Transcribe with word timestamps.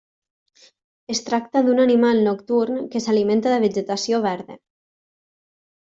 Es 1.15 1.21
tracta 1.27 1.63
d'un 1.67 1.83
animal 1.85 2.23
nocturn 2.29 2.83
que 2.95 3.05
s'alimenta 3.07 3.55
de 3.55 3.63
vegetació 3.69 4.25
verda. 4.29 4.63